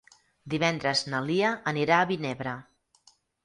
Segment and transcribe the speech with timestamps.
[0.53, 2.59] Divendres na Lia anirà a Vinebre.